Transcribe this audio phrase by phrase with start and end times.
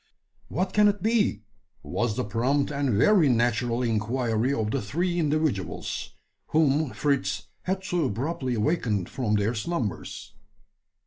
[0.47, 1.43] "What can it be?"
[1.83, 6.15] was the prompt and very natural inquiry of the three individuals,
[6.47, 10.33] whom Fritz had so abruptly awakened from their slumbers.